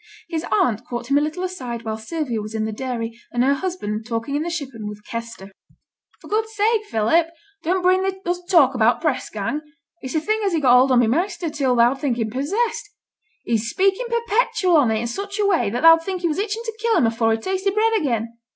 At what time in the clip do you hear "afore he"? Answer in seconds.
17.09-17.37